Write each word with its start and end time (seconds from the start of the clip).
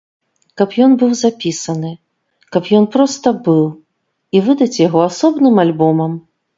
Каб 0.61 0.69
ён 0.85 0.95
быў 1.01 1.11
запісаны, 1.19 1.91
каб 2.57 2.63
ён 2.79 2.89
проста 2.97 3.37
быў, 3.51 3.63
і 4.37 4.45
выдаць 4.49 4.75
яго 4.87 4.99
асобным 5.09 5.55
альбомам. 5.71 6.23